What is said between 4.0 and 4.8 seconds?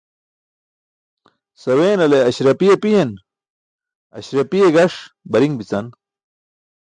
aśrapiye